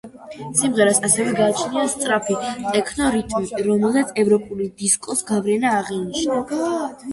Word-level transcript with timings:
სიმღერას 0.61 1.01
ასევე 1.09 1.33
გააჩნია 1.39 1.83
სწრაფი 1.95 2.39
ტექნო 2.77 3.11
რიტმი, 3.17 3.51
რომელზეც 3.69 4.15
ევროპული 4.25 4.69
დისკოს 4.83 5.25
გავლენა 5.31 5.77
აღინიშნება. 5.85 6.75